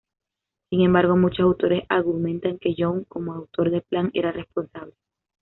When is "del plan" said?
3.69-4.09